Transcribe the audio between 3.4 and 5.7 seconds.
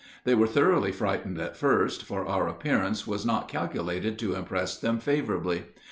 calculated to impress them favorably.